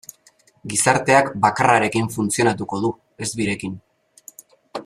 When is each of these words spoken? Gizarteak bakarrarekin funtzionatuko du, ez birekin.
Gizarteak 0.71 1.29
bakarrarekin 1.43 2.09
funtzionatuko 2.17 2.83
du, 2.87 2.93
ez 3.27 3.33
birekin. 3.43 3.81